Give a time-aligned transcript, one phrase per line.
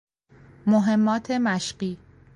[0.65, 1.97] مهمات مشقی